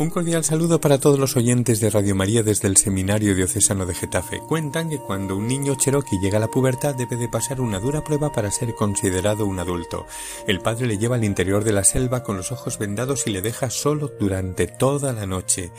[0.00, 3.96] Un cordial saludo para todos los oyentes de Radio María desde el Seminario Diocesano de
[3.96, 4.38] Getafe.
[4.38, 8.04] Cuentan que cuando un niño cherokee llega a la pubertad debe de pasar una dura
[8.04, 10.06] prueba para ser considerado un adulto.
[10.46, 13.42] El padre le lleva al interior de la selva con los ojos vendados y le
[13.42, 15.72] deja solo durante toda la noche.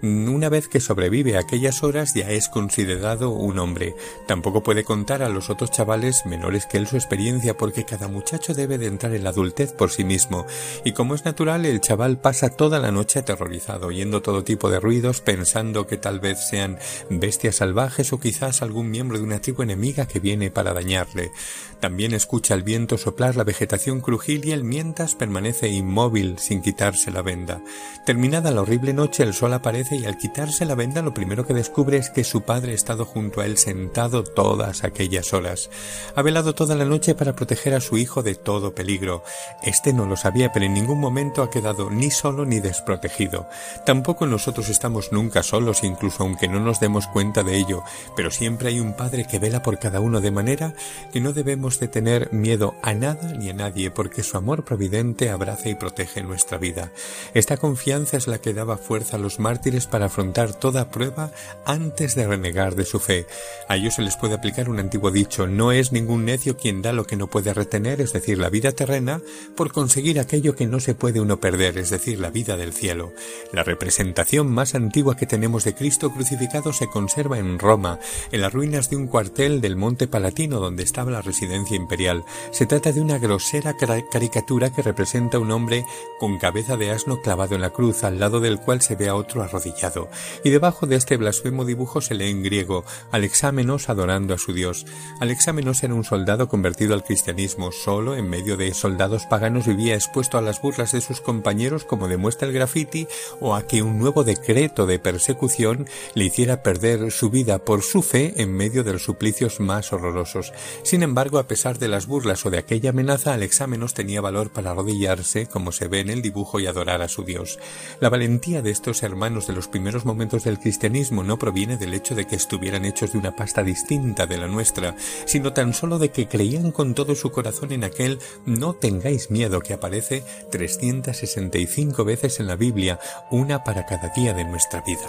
[0.00, 3.96] Una vez que sobrevive a aquellas horas ya es considerado un hombre.
[4.28, 8.54] Tampoco puede contar a los otros chavales menores que él su experiencia porque cada muchacho
[8.54, 10.46] debe de entrar en la adultez por sí mismo.
[10.84, 14.80] Y como es natural, el chaval pasa toda la noche aterrorizado oyendo todo tipo de
[14.80, 16.78] ruidos, pensando que tal vez sean
[17.10, 21.32] bestias salvajes o quizás algún miembro de una tribu enemiga que viene para dañarle.
[21.80, 27.10] También escucha el viento soplar la vegetación crujil y el mientras permanece inmóvil sin quitarse
[27.10, 27.60] la venda.
[28.06, 31.54] Terminada la horrible noche, el sol aparece y al quitarse la venda lo primero que
[31.54, 35.70] descubre es que su padre ha estado junto a él sentado todas aquellas horas.
[36.14, 39.22] Ha velado toda la noche para proteger a su hijo de todo peligro.
[39.62, 43.45] Este no lo sabía, pero en ningún momento ha quedado ni solo ni desprotegido.
[43.84, 47.82] Tampoco nosotros estamos nunca solos, incluso aunque no nos demos cuenta de ello,
[48.14, 50.74] pero siempre hay un Padre que vela por cada uno de manera
[51.12, 55.30] que no debemos de tener miedo a nada ni a nadie, porque su amor providente
[55.30, 56.92] abraza y protege nuestra vida.
[57.34, 61.30] Esta confianza es la que daba fuerza a los mártires para afrontar toda prueba
[61.64, 63.26] antes de renegar de su fe.
[63.68, 66.92] A ellos se les puede aplicar un antiguo dicho, no es ningún necio quien da
[66.92, 69.20] lo que no puede retener, es decir, la vida terrena,
[69.56, 73.12] por conseguir aquello que no se puede uno perder, es decir, la vida del cielo.
[73.52, 77.98] La representación más antigua que tenemos de Cristo crucificado se conserva en Roma,
[78.32, 82.24] en las ruinas de un cuartel del Monte Palatino donde estaba la residencia imperial.
[82.50, 83.74] Se trata de una grosera
[84.10, 85.84] caricatura que representa a un hombre
[86.18, 89.14] con cabeza de asno clavado en la cruz, al lado del cual se ve a
[89.14, 90.08] otro arrodillado.
[90.44, 94.86] Y debajo de este blasfemo dibujo se lee en griego Alexámenos adorando a su Dios.
[95.20, 100.38] Alexámenos era un soldado convertido al cristianismo, solo en medio de soldados paganos vivía expuesto
[100.38, 103.06] a las burlas de sus compañeros como demuestra el graffiti
[103.40, 108.02] o a que un nuevo decreto de persecución le hiciera perder su vida por su
[108.02, 110.52] fe en medio de los suplicios más horrorosos.
[110.82, 114.70] Sin embargo, a pesar de las burlas o de aquella amenaza, Alexámenos tenía valor para
[114.70, 117.58] arrodillarse, como se ve en el dibujo, y adorar a su Dios.
[118.00, 122.14] La valentía de estos hermanos de los primeros momentos del cristianismo no proviene del hecho
[122.14, 124.94] de que estuvieran hechos de una pasta distinta de la nuestra,
[125.24, 129.60] sino tan solo de que creían con todo su corazón en aquel no tengáis miedo
[129.60, 132.98] que aparece 365 veces en la Biblia,
[133.30, 135.08] una para cada día de nuestra vida.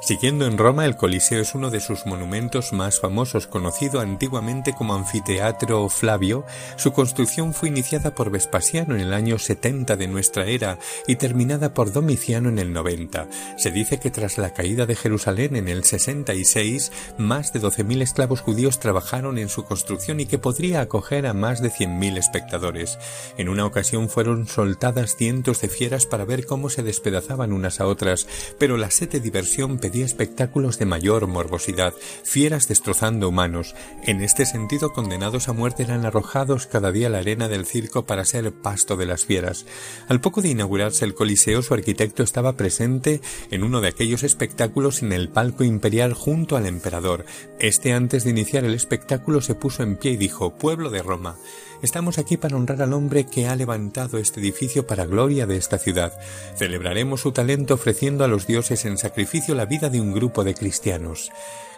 [0.00, 4.94] Siguiendo en Roma, el Coliseo es uno de sus monumentos más famosos, conocido antiguamente como
[4.94, 6.46] Anfiteatro Flavio.
[6.76, 10.78] Su construcción fue iniciada por Vespasiano en el año 70 de nuestra era
[11.08, 13.28] y terminada por Domiciano en el 90.
[13.56, 18.40] Se dice que tras la caída de Jerusalén en el 66, más de 12.000 esclavos
[18.40, 22.98] judíos trabajaron en su construcción y que podría acoger a más de 100.000 espectadores.
[23.36, 27.86] En una ocasión fueron soltadas cientos de fieras para ver cómo se despedazaban unas a
[27.86, 28.28] otras,
[28.58, 33.74] pero la sed diversión pedía espectáculos de mayor morbosidad, fieras destrozando humanos.
[34.02, 38.04] En este sentido, condenados a muerte eran arrojados cada día a la arena del circo
[38.04, 39.64] para ser pasto de las fieras.
[40.06, 45.02] Al poco de inaugurarse el Coliseo, su arquitecto estaba presente en uno de aquellos espectáculos
[45.02, 47.24] en el palco imperial junto al emperador.
[47.58, 51.36] Este antes de iniciar el espectáculo se puso en pie y dijo Pueblo de Roma.
[51.80, 55.78] Estamos aquí para honrar al hombre que ha levantado este edificio para gloria de esta
[55.78, 56.12] ciudad.
[56.56, 60.54] Celebraremos su talento ofreciendo a los dioses en sacrificio la vida de un grupo de
[60.54, 61.30] cristianos.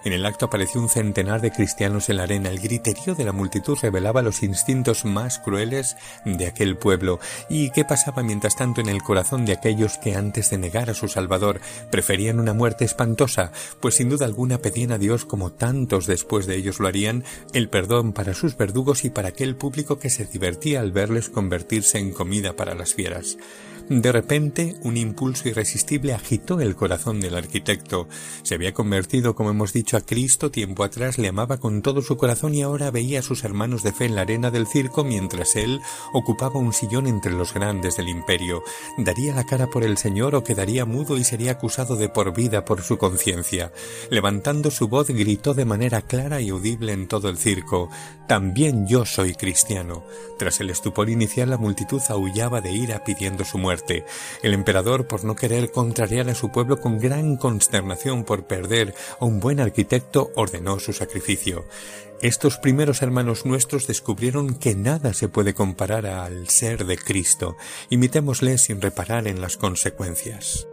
[0.03, 2.49] En el acto apareció un centenar de cristianos en la arena.
[2.49, 7.21] El griterío de la multitud revelaba los instintos más crueles de aquel pueblo.
[7.50, 10.94] ¿Y qué pasaba mientras tanto en el corazón de aquellos que antes de negar a
[10.94, 13.53] su Salvador preferían una muerte espantosa?
[13.81, 17.69] Pues sin duda alguna pedían a Dios, como tantos después de ellos lo harían, el
[17.69, 22.12] perdón para sus verdugos y para aquel público que se divertía al verles convertirse en
[22.12, 23.37] comida para las fieras.
[23.90, 28.06] De repente, un impulso irresistible agitó el corazón del arquitecto.
[28.44, 32.16] Se había convertido, como hemos dicho, a Cristo tiempo atrás, le amaba con todo su
[32.16, 35.56] corazón y ahora veía a sus hermanos de fe en la arena del circo mientras
[35.56, 35.81] él
[36.12, 38.62] ocupaba un sillón entre los grandes del imperio.
[38.96, 42.64] ¿Daría la cara por el Señor o quedaría mudo y sería acusado de por vida
[42.64, 43.72] por su conciencia?
[44.08, 47.90] Levantando su voz gritó de manera clara y audible en todo el circo
[48.28, 50.04] También yo soy cristiano.
[50.38, 53.58] Tras el estupor inicial la multitud aullaba de ira pidiendo su
[54.43, 59.25] El emperador, por no querer contrariar a su pueblo con gran consternación por perder a
[59.25, 61.65] un buen arquitecto, ordenó su sacrificio.
[62.23, 67.56] Estos primeros hermanos nuestros descubrieron que nada se puede comparar al ser de Cristo.
[67.88, 70.69] Imitémosle sin reparar en las consecuencias.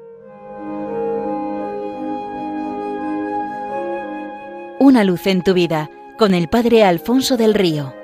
[4.80, 7.96] Una luz en tu vida con el Padre Alfonso del Río.